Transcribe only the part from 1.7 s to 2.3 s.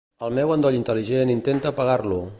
apagar-lo.